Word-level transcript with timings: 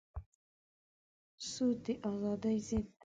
سود 1.49 1.77
د 1.83 1.85
ازادۍ 2.09 2.57
ضد 2.67 2.77
دی. 2.79 2.79